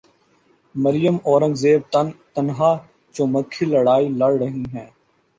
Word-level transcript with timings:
مریم 0.75 1.15
اورنگزیب 1.27 1.81
تن 1.91 2.07
تنہا 2.33 2.71
چو 3.13 3.21
مکھی 3.33 3.65
لڑائی 3.71 4.07
لڑ 4.19 4.31
رہی 4.41 4.63
ہیں۔ 4.73 4.89